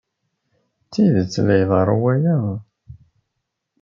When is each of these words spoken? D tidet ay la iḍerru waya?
D 0.85 0.87
tidet 0.91 1.35
ay 1.41 1.47
la 1.47 1.55
iḍerru 1.61 1.97
waya? 2.01 2.37